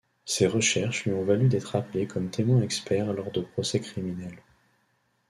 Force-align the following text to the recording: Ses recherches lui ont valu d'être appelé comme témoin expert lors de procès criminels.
Ses 0.25 0.47
recherches 0.47 1.05
lui 1.05 1.11
ont 1.13 1.23
valu 1.23 1.47
d'être 1.47 1.75
appelé 1.75 2.07
comme 2.07 2.31
témoin 2.31 2.63
expert 2.63 3.13
lors 3.13 3.29
de 3.31 3.41
procès 3.41 3.79
criminels. 3.81 4.41